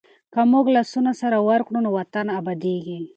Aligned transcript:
که 0.33 0.41
موږ 0.51 0.65
لاسونه 0.75 1.11
سره 1.21 1.37
ورکړو 1.47 1.79
نو 1.85 1.89
وطن 1.97 2.25
ابادېږي. 2.39 2.99